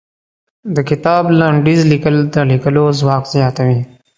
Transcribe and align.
د 0.75 0.77
کتاب 0.89 1.23
لنډيز 1.39 1.81
ليکل 1.91 2.15
د 2.33 2.35
ليکلو 2.51 2.83
ځواک 2.99 3.23
زياتوي. 3.33 3.79